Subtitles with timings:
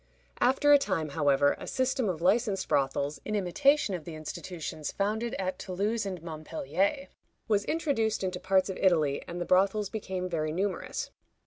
[0.39, 5.35] After a time, however, a system of licensed brothels, in imitation of the institutions founded
[5.35, 7.09] at Toulouse and Montpellier,
[7.47, 11.11] was introduced into parts of Italy, and the brothels became very numerous.